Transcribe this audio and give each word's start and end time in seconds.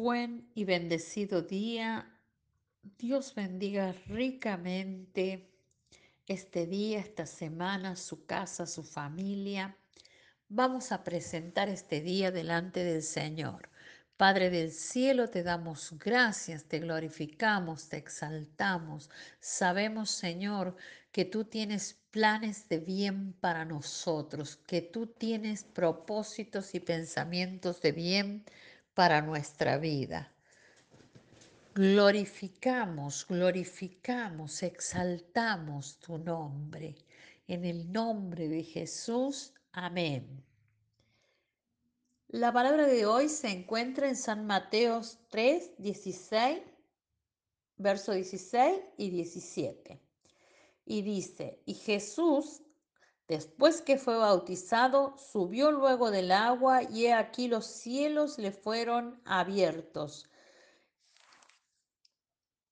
Buen 0.00 0.48
y 0.54 0.62
bendecido 0.62 1.42
día. 1.42 2.08
Dios 2.98 3.34
bendiga 3.34 3.92
ricamente 4.06 5.50
este 6.28 6.68
día, 6.68 7.00
esta 7.00 7.26
semana, 7.26 7.96
su 7.96 8.24
casa, 8.24 8.64
su 8.66 8.84
familia. 8.84 9.76
Vamos 10.48 10.92
a 10.92 11.02
presentar 11.02 11.68
este 11.68 12.00
día 12.00 12.30
delante 12.30 12.84
del 12.84 13.02
Señor. 13.02 13.70
Padre 14.16 14.50
del 14.50 14.70
cielo, 14.70 15.30
te 15.30 15.42
damos 15.42 15.98
gracias, 15.98 16.66
te 16.66 16.78
glorificamos, 16.78 17.88
te 17.88 17.96
exaltamos. 17.96 19.10
Sabemos, 19.40 20.10
Señor, 20.10 20.76
que 21.10 21.24
tú 21.24 21.44
tienes 21.44 21.98
planes 22.12 22.68
de 22.68 22.78
bien 22.78 23.32
para 23.32 23.64
nosotros, 23.64 24.54
que 24.64 24.80
tú 24.80 25.08
tienes 25.08 25.64
propósitos 25.64 26.76
y 26.76 26.78
pensamientos 26.78 27.80
de 27.80 27.90
bien 27.90 28.44
nuestra 29.22 29.78
vida. 29.78 30.32
Glorificamos, 31.72 33.24
glorificamos, 33.28 34.64
exaltamos 34.64 36.00
tu 36.00 36.18
nombre. 36.18 36.96
En 37.46 37.64
el 37.64 37.92
nombre 37.92 38.48
de 38.48 38.64
Jesús, 38.64 39.54
amén. 39.70 40.44
La 42.26 42.52
palabra 42.52 42.86
de 42.88 43.06
hoy 43.06 43.28
se 43.28 43.50
encuentra 43.50 44.08
en 44.08 44.16
San 44.16 44.46
Mateo 44.46 45.00
3, 45.30 45.78
16, 45.78 46.58
verso 47.76 48.12
16 48.12 48.80
y 48.96 49.10
17. 49.10 50.02
Y 50.86 51.02
dice, 51.02 51.62
y 51.64 51.74
Jesús, 51.74 52.62
después 53.28 53.82
que 53.82 53.98
fue 53.98 54.16
bautizado, 54.16 55.14
subió 55.18 55.70
luego 55.70 56.10
del 56.10 56.32
agua 56.32 56.82
y 56.82 57.06
he 57.06 57.12
aquí 57.12 57.46
los 57.46 57.66
cielos 57.66 58.38
le 58.38 58.50
fueron 58.50 59.20
abiertos 59.24 60.28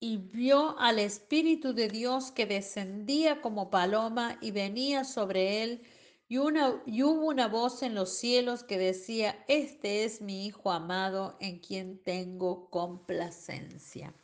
y 0.00 0.19
vio 0.19 0.78
al 0.78 0.98
Espíritu 0.98 1.72
de 1.72 1.89
Dios 1.89 2.31
que 2.31 2.47
descendía 2.47 3.41
como 3.41 3.70
paloma 3.70 4.39
y 4.41 4.50
venía 4.50 5.05
sobre 5.05 5.62
él, 5.62 5.83
y, 6.28 6.36
y 6.36 7.03
hubo 7.03 7.27
una 7.27 7.48
voz 7.48 7.83
en 7.83 7.94
los 7.94 8.11
cielos 8.11 8.62
que 8.62 8.78
decía, 8.78 9.44
Este 9.48 10.05
es 10.05 10.20
mi 10.20 10.47
Hijo 10.47 10.70
amado 10.70 11.36
en 11.41 11.61
quien 11.61 11.98
tengo 12.03 12.69
complacencia. 12.70 14.14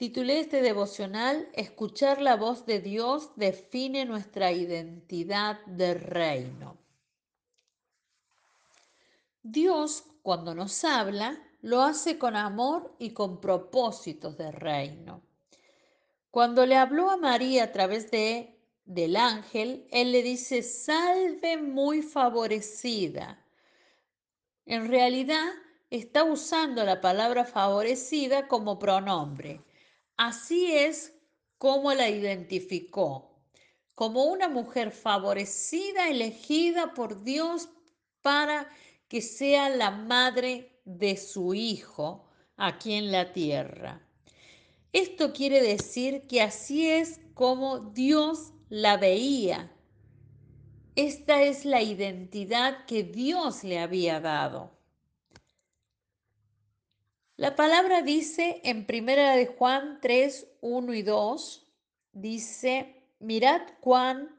Titulé 0.00 0.40
este 0.40 0.62
devocional, 0.62 1.50
Escuchar 1.52 2.22
la 2.22 2.34
voz 2.36 2.64
de 2.64 2.80
Dios 2.80 3.32
define 3.36 4.06
nuestra 4.06 4.50
identidad 4.50 5.60
de 5.66 5.92
reino. 5.92 6.78
Dios, 9.42 10.04
cuando 10.22 10.54
nos 10.54 10.84
habla, 10.84 11.38
lo 11.60 11.82
hace 11.82 12.16
con 12.18 12.34
amor 12.34 12.96
y 12.98 13.10
con 13.10 13.42
propósitos 13.42 14.38
de 14.38 14.50
reino. 14.50 15.20
Cuando 16.30 16.64
le 16.64 16.76
habló 16.76 17.10
a 17.10 17.18
María 17.18 17.64
a 17.64 17.72
través 17.72 18.10
de 18.10 18.58
del 18.86 19.16
ángel, 19.16 19.86
él 19.90 20.12
le 20.12 20.22
dice, 20.22 20.62
salve 20.62 21.58
muy 21.58 22.00
favorecida. 22.00 23.44
En 24.64 24.88
realidad 24.88 25.50
está 25.90 26.24
usando 26.24 26.84
la 26.84 27.02
palabra 27.02 27.44
favorecida 27.44 28.48
como 28.48 28.78
pronombre. 28.78 29.60
Así 30.22 30.70
es 30.70 31.14
como 31.56 31.94
la 31.94 32.10
identificó, 32.10 33.40
como 33.94 34.24
una 34.24 34.50
mujer 34.50 34.90
favorecida, 34.90 36.10
elegida 36.10 36.92
por 36.92 37.24
Dios 37.24 37.70
para 38.20 38.70
que 39.08 39.22
sea 39.22 39.70
la 39.70 39.90
madre 39.90 40.78
de 40.84 41.16
su 41.16 41.54
hijo 41.54 42.28
aquí 42.58 42.92
en 42.92 43.10
la 43.10 43.32
tierra. 43.32 44.06
Esto 44.92 45.32
quiere 45.32 45.62
decir 45.62 46.26
que 46.26 46.42
así 46.42 46.90
es 46.90 47.18
como 47.32 47.78
Dios 47.78 48.52
la 48.68 48.98
veía. 48.98 49.74
Esta 50.96 51.40
es 51.44 51.64
la 51.64 51.80
identidad 51.80 52.84
que 52.84 53.04
Dios 53.04 53.64
le 53.64 53.78
había 53.78 54.20
dado. 54.20 54.79
La 57.40 57.56
palabra 57.56 58.02
dice 58.02 58.60
en 58.64 58.84
primera 58.84 59.34
de 59.34 59.46
Juan 59.46 59.98
3, 60.02 60.46
1 60.60 60.92
y 60.92 61.00
2, 61.00 61.66
dice, 62.12 63.02
mirad 63.18 63.62
cuán, 63.80 64.38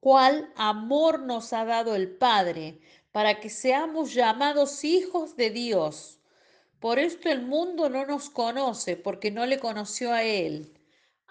cuál 0.00 0.50
amor 0.56 1.20
nos 1.20 1.52
ha 1.52 1.66
dado 1.66 1.96
el 1.96 2.16
Padre 2.16 2.80
para 3.12 3.40
que 3.40 3.50
seamos 3.50 4.14
llamados 4.14 4.84
hijos 4.84 5.36
de 5.36 5.50
Dios. 5.50 6.18
Por 6.80 6.98
esto 6.98 7.28
el 7.28 7.42
mundo 7.42 7.90
no 7.90 8.06
nos 8.06 8.30
conoce, 8.30 8.96
porque 8.96 9.30
no 9.30 9.44
le 9.44 9.58
conoció 9.58 10.14
a 10.14 10.22
Él. 10.22 10.72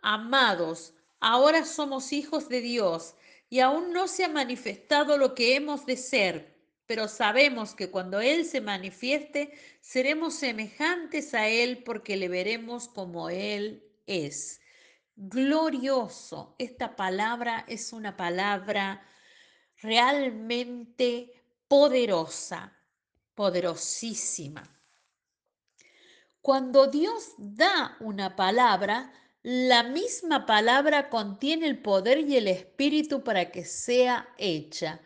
Amados, 0.03 0.94
ahora 1.22 1.66
somos 1.66 2.13
hijos 2.13 2.50
de 2.50 2.62
Dios, 2.62 3.16
y 3.50 3.62
aún 3.62 3.91
no 3.94 4.07
se 4.07 4.25
ha 4.25 4.30
manifestado 4.30 5.18
lo 5.18 5.34
que 5.34 5.56
hemos 5.56 5.88
de 5.88 5.97
ser, 5.97 6.53
pero 6.85 7.07
sabemos 7.07 7.75
que 7.75 7.89
cuando 7.89 8.19
Él 8.19 8.45
se 8.45 8.61
manifieste, 8.61 9.53
seremos 9.81 10.35
semejantes 10.35 11.33
a 11.33 11.47
Él, 11.47 11.83
porque 11.83 12.17
le 12.17 12.27
veremos 12.27 12.88
como 12.88 13.29
Él 13.29 13.83
es. 14.05 14.59
Glorioso, 15.16 16.55
esta 16.57 16.95
palabra 16.95 17.66
es 17.67 17.94
una 17.94 18.17
palabra 18.17 19.05
realmente 19.81 21.44
poderosa, 21.67 22.73
poderosísima. 23.35 24.63
Cuando 26.41 26.88
Dios 26.88 27.33
da 27.38 27.95
una 28.01 28.35
palabra, 28.35 29.13
la 29.44 29.83
misma 29.83 30.45
palabra 30.45 31.09
contiene 31.09 31.67
el 31.67 31.81
poder 31.81 32.19
y 32.19 32.35
el 32.35 32.47
espíritu 32.47 33.23
para 33.23 33.51
que 33.51 33.63
sea 33.63 34.27
hecha. 34.38 35.00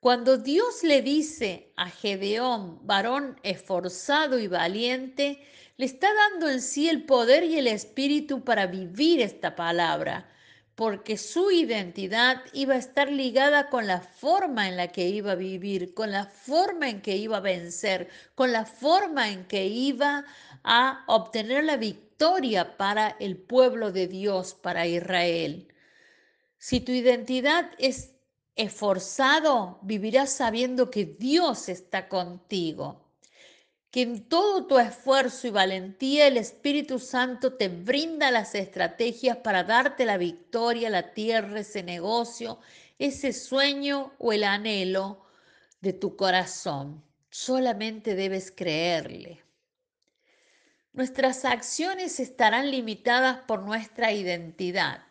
Cuando 0.00 0.38
Dios 0.38 0.82
le 0.84 1.02
dice 1.02 1.72
a 1.76 1.90
Gedeón, 1.90 2.86
varón 2.86 3.38
esforzado 3.42 4.38
y 4.38 4.46
valiente, 4.46 5.42
le 5.76 5.86
está 5.86 6.08
dando 6.14 6.48
en 6.48 6.60
sí 6.62 6.88
el 6.88 7.04
poder 7.04 7.44
y 7.44 7.58
el 7.58 7.66
espíritu 7.66 8.44
para 8.44 8.66
vivir 8.66 9.20
esta 9.20 9.56
palabra 9.56 10.28
porque 10.78 11.16
su 11.16 11.50
identidad 11.50 12.44
iba 12.52 12.74
a 12.74 12.78
estar 12.78 13.10
ligada 13.10 13.68
con 13.68 13.88
la 13.88 14.00
forma 14.00 14.68
en 14.68 14.76
la 14.76 14.86
que 14.86 15.08
iba 15.08 15.32
a 15.32 15.34
vivir, 15.34 15.92
con 15.92 16.12
la 16.12 16.26
forma 16.26 16.88
en 16.88 17.02
que 17.02 17.16
iba 17.16 17.38
a 17.38 17.40
vencer, 17.40 18.08
con 18.36 18.52
la 18.52 18.64
forma 18.64 19.28
en 19.28 19.44
que 19.46 19.66
iba 19.66 20.24
a 20.62 21.02
obtener 21.08 21.64
la 21.64 21.76
victoria 21.78 22.76
para 22.76 23.16
el 23.18 23.36
pueblo 23.36 23.90
de 23.90 24.06
Dios, 24.06 24.54
para 24.54 24.86
Israel. 24.86 25.66
Si 26.58 26.78
tu 26.78 26.92
identidad 26.92 27.72
es 27.78 28.12
esforzado, 28.58 29.78
vivirás 29.80 30.30
sabiendo 30.32 30.90
que 30.90 31.06
Dios 31.06 31.70
está 31.70 32.08
contigo 32.08 33.08
que 33.90 34.02
en 34.02 34.28
todo 34.28 34.66
tu 34.66 34.78
esfuerzo 34.78 35.46
y 35.46 35.50
valentía 35.50 36.26
el 36.26 36.36
Espíritu 36.36 36.98
Santo 36.98 37.54
te 37.54 37.68
brinda 37.68 38.30
las 38.30 38.54
estrategias 38.54 39.38
para 39.38 39.64
darte 39.64 40.04
la 40.04 40.18
victoria, 40.18 40.90
la 40.90 41.14
tierra, 41.14 41.60
ese 41.60 41.82
negocio, 41.82 42.58
ese 42.98 43.32
sueño 43.32 44.12
o 44.18 44.32
el 44.32 44.44
anhelo 44.44 45.24
de 45.80 45.94
tu 45.94 46.16
corazón. 46.16 47.02
Solamente 47.30 48.14
debes 48.14 48.50
creerle. 48.50 49.42
Nuestras 50.92 51.44
acciones 51.44 52.20
estarán 52.20 52.70
limitadas 52.70 53.38
por 53.46 53.62
nuestra 53.62 54.12
identidad. 54.12 55.07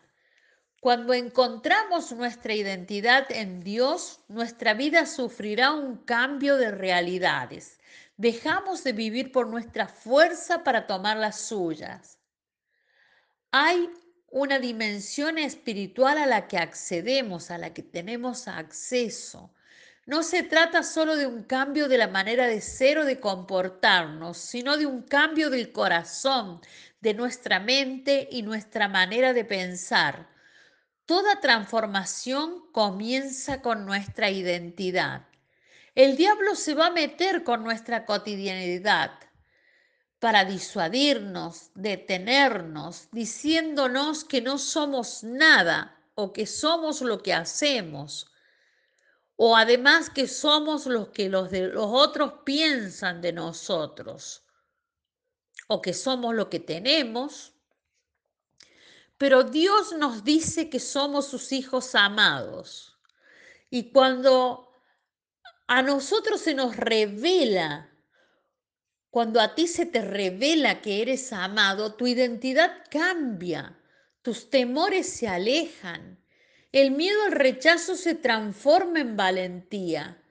Cuando 0.80 1.12
encontramos 1.12 2.12
nuestra 2.12 2.54
identidad 2.54 3.26
en 3.30 3.60
Dios, 3.60 4.20
nuestra 4.28 4.74
vida 4.74 5.06
sufrirá 5.06 5.72
un 5.72 5.96
cambio 5.96 6.56
de 6.56 6.70
realidades 6.70 7.78
Dejamos 8.18 8.82
de 8.82 8.92
vivir 8.92 9.30
por 9.30 9.46
nuestra 9.46 9.86
fuerza 9.86 10.64
para 10.64 10.88
tomar 10.88 11.16
las 11.16 11.40
suyas. 11.40 12.18
Hay 13.52 13.88
una 14.28 14.58
dimensión 14.58 15.38
espiritual 15.38 16.18
a 16.18 16.26
la 16.26 16.48
que 16.48 16.58
accedemos, 16.58 17.52
a 17.52 17.58
la 17.58 17.72
que 17.72 17.84
tenemos 17.84 18.48
acceso. 18.48 19.54
No 20.04 20.24
se 20.24 20.42
trata 20.42 20.82
solo 20.82 21.14
de 21.14 21.28
un 21.28 21.44
cambio 21.44 21.86
de 21.86 21.96
la 21.96 22.08
manera 22.08 22.48
de 22.48 22.60
ser 22.60 22.98
o 22.98 23.04
de 23.04 23.20
comportarnos, 23.20 24.36
sino 24.36 24.76
de 24.76 24.86
un 24.86 25.02
cambio 25.02 25.48
del 25.48 25.70
corazón, 25.70 26.60
de 27.00 27.14
nuestra 27.14 27.60
mente 27.60 28.26
y 28.32 28.42
nuestra 28.42 28.88
manera 28.88 29.32
de 29.32 29.44
pensar. 29.44 30.28
Toda 31.08 31.40
transformación 31.40 32.70
comienza 32.70 33.62
con 33.62 33.86
nuestra 33.86 34.28
identidad. 34.28 35.26
El 35.94 36.18
diablo 36.18 36.54
se 36.54 36.74
va 36.74 36.88
a 36.88 36.90
meter 36.90 37.44
con 37.44 37.64
nuestra 37.64 38.04
cotidianidad 38.04 39.12
para 40.18 40.44
disuadirnos, 40.44 41.70
detenernos, 41.74 43.08
diciéndonos 43.10 44.22
que 44.22 44.42
no 44.42 44.58
somos 44.58 45.24
nada 45.24 45.98
o 46.14 46.34
que 46.34 46.44
somos 46.44 47.00
lo 47.00 47.22
que 47.22 47.32
hacemos. 47.32 48.30
o 49.40 49.56
además 49.56 50.10
que 50.10 50.26
somos 50.26 50.84
los 50.84 51.08
que 51.08 51.30
los, 51.30 51.50
de, 51.50 51.68
los 51.68 51.86
otros 51.88 52.42
piensan 52.44 53.22
de 53.22 53.32
nosotros, 53.32 54.42
o 55.68 55.80
que 55.80 55.94
somos 55.94 56.34
lo 56.34 56.50
que 56.50 56.60
tenemos, 56.60 57.54
pero 59.18 59.42
Dios 59.42 59.92
nos 59.92 60.22
dice 60.22 60.70
que 60.70 60.78
somos 60.78 61.26
sus 61.26 61.50
hijos 61.50 61.96
amados. 61.96 62.96
Y 63.68 63.90
cuando 63.90 64.72
a 65.66 65.82
nosotros 65.82 66.40
se 66.40 66.54
nos 66.54 66.76
revela, 66.76 67.90
cuando 69.10 69.40
a 69.40 69.56
ti 69.56 69.66
se 69.66 69.86
te 69.86 70.02
revela 70.02 70.80
que 70.80 71.02
eres 71.02 71.32
amado, 71.32 71.94
tu 71.94 72.06
identidad 72.06 72.84
cambia, 72.90 73.76
tus 74.22 74.50
temores 74.50 75.08
se 75.08 75.26
alejan, 75.26 76.22
el 76.70 76.92
miedo 76.92 77.24
al 77.24 77.32
rechazo 77.32 77.96
se 77.96 78.14
transforma 78.14 79.00
en 79.00 79.16
valentía. 79.16 80.22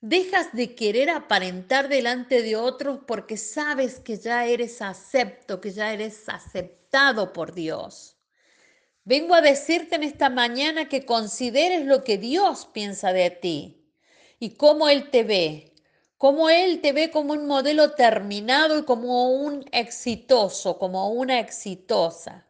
Dejas 0.00 0.52
de 0.52 0.76
querer 0.76 1.10
aparentar 1.10 1.88
delante 1.88 2.42
de 2.42 2.54
otros 2.54 3.00
porque 3.04 3.36
sabes 3.36 3.98
que 3.98 4.16
ya 4.16 4.46
eres 4.46 4.80
acepto, 4.80 5.60
que 5.60 5.72
ya 5.72 5.92
eres 5.92 6.28
aceptado 6.28 7.32
por 7.32 7.52
Dios. 7.52 8.17
Vengo 9.08 9.34
a 9.34 9.40
decirte 9.40 9.96
en 9.96 10.02
esta 10.02 10.28
mañana 10.28 10.86
que 10.90 11.06
consideres 11.06 11.86
lo 11.86 12.04
que 12.04 12.18
Dios 12.18 12.68
piensa 12.74 13.14
de 13.14 13.30
ti 13.30 13.90
y 14.38 14.50
cómo 14.50 14.90
Él 14.90 15.08
te 15.10 15.24
ve, 15.24 15.74
cómo 16.18 16.50
Él 16.50 16.82
te 16.82 16.92
ve 16.92 17.10
como 17.10 17.32
un 17.32 17.46
modelo 17.46 17.92
terminado 17.92 18.78
y 18.78 18.84
como 18.84 19.32
un 19.32 19.64
exitoso, 19.72 20.78
como 20.78 21.10
una 21.10 21.40
exitosa. 21.40 22.46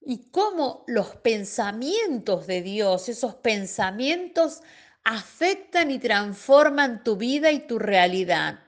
Y 0.00 0.32
cómo 0.32 0.82
los 0.88 1.14
pensamientos 1.14 2.48
de 2.48 2.62
Dios, 2.62 3.08
esos 3.08 3.36
pensamientos 3.36 4.62
afectan 5.04 5.92
y 5.92 6.00
transforman 6.00 7.04
tu 7.04 7.14
vida 7.14 7.52
y 7.52 7.68
tu 7.68 7.78
realidad. 7.78 8.64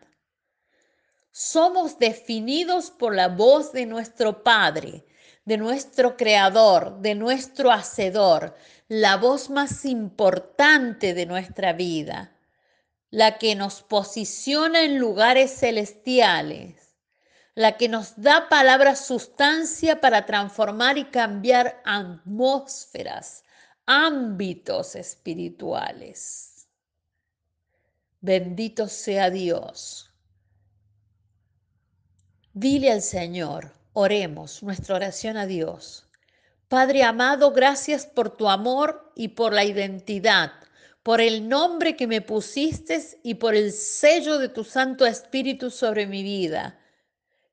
Somos 1.32 1.98
definidos 1.98 2.92
por 2.92 3.16
la 3.16 3.26
voz 3.26 3.72
de 3.72 3.84
nuestro 3.84 4.44
Padre, 4.44 5.04
de 5.44 5.56
nuestro 5.56 6.16
creador, 6.16 7.00
de 7.00 7.14
nuestro 7.14 7.70
hacedor, 7.70 8.54
la 8.88 9.16
voz 9.16 9.50
más 9.50 9.84
importante 9.84 11.14
de 11.14 11.26
nuestra 11.26 11.72
vida, 11.72 12.36
la 13.10 13.38
que 13.38 13.54
nos 13.54 13.82
posiciona 13.82 14.82
en 14.82 14.98
lugares 14.98 15.58
celestiales, 15.58 16.96
la 17.54 17.76
que 17.76 17.88
nos 17.88 18.20
da 18.20 18.48
palabra 18.48 18.96
sustancia 18.96 20.00
para 20.00 20.24
transformar 20.24 20.96
y 20.96 21.04
cambiar 21.06 21.82
atmósferas, 21.84 23.44
ámbitos 23.84 24.94
espirituales. 24.94 26.68
Bendito 28.20 28.88
sea 28.88 29.30
Dios. 29.30 30.10
Dile 32.54 32.92
al 32.92 33.02
Señor, 33.02 33.72
Oremos 33.94 34.62
nuestra 34.62 34.96
oración 34.96 35.36
a 35.36 35.46
Dios. 35.46 36.06
Padre 36.68 37.02
amado, 37.02 37.52
gracias 37.52 38.06
por 38.06 38.34
tu 38.34 38.48
amor 38.48 39.12
y 39.14 39.28
por 39.28 39.52
la 39.52 39.64
identidad, 39.64 40.52
por 41.02 41.20
el 41.20 41.46
nombre 41.46 41.94
que 41.96 42.06
me 42.06 42.22
pusiste 42.22 43.02
y 43.22 43.34
por 43.34 43.54
el 43.54 43.72
sello 43.72 44.38
de 44.38 44.48
tu 44.48 44.64
Santo 44.64 45.04
Espíritu 45.04 45.70
sobre 45.70 46.06
mi 46.06 46.22
vida. 46.22 46.78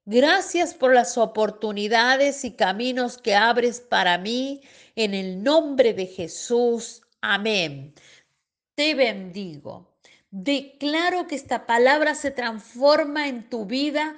Gracias 0.06 0.74
por 0.74 0.94
las 0.94 1.18
oportunidades 1.18 2.46
y 2.46 2.52
caminos 2.54 3.18
que 3.18 3.36
abres 3.36 3.82
para 3.82 4.18
mí 4.18 4.62
en 4.96 5.14
el 5.14 5.44
nombre 5.44 5.94
de 5.94 6.06
Jesús. 6.06 7.02
Amén. 7.20 7.94
Te 8.76 8.96
bendigo. 8.96 9.94
Declaro 10.32 11.28
que 11.28 11.36
esta 11.36 11.66
palabra 11.66 12.16
se 12.16 12.32
transforma 12.32 13.28
en 13.28 13.50
tu 13.50 13.66
vida 13.66 14.16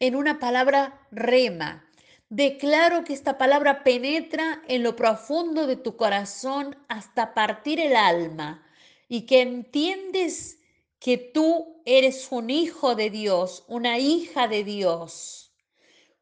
en 0.00 0.16
una 0.16 0.38
palabra 0.38 1.06
rema. 1.10 1.84
Declaro 2.28 3.04
que 3.04 3.12
esta 3.12 3.38
palabra 3.38 3.84
penetra 3.84 4.62
en 4.66 4.82
lo 4.82 4.96
profundo 4.96 5.66
de 5.66 5.76
tu 5.76 5.96
corazón 5.96 6.76
hasta 6.88 7.34
partir 7.34 7.78
el 7.78 7.94
alma 7.94 8.66
y 9.08 9.26
que 9.26 9.42
entiendes 9.42 10.58
que 10.98 11.18
tú 11.18 11.80
eres 11.84 12.28
un 12.30 12.50
hijo 12.50 12.94
de 12.96 13.10
Dios, 13.10 13.64
una 13.68 13.98
hija 13.98 14.48
de 14.48 14.64
Dios, 14.64 15.52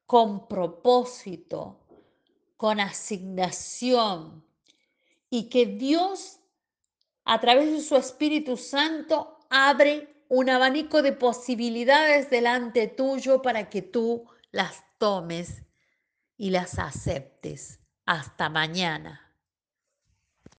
con 0.07 0.47
propósito, 0.47 1.81
con 2.57 2.81
asignación, 2.81 4.45
y 5.31 5.49
que 5.49 5.67
Dios, 5.67 6.39
a 7.25 7.41
través 7.41 7.73
de 7.73 7.81
su 7.81 7.97
Espíritu 7.97 8.57
Santo, 8.57 9.39
abre 9.49 10.14
un 10.35 10.51
abanico 10.51 11.01
de 11.03 11.13
posibilidades 11.13 12.29
delante 12.29 12.89
tuyo 12.89 13.41
para 13.41 13.71
que 13.71 13.83
tú 13.83 14.25
las 14.51 14.83
tomes 14.99 15.63
y 16.37 16.51
las 16.51 16.81
aceptes. 16.81 17.79
Hasta 18.05 18.49
mañana. 18.49 19.24